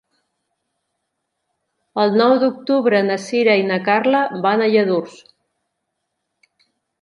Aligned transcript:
El 2.03 2.15
nou 2.21 2.33
d'octubre 2.43 3.01
na 3.09 3.17
Sira 3.27 3.55
i 3.65 3.67
na 3.73 3.77
Carla 3.91 4.23
van 4.47 4.65
a 4.65 4.71
Lladurs. 4.73 5.21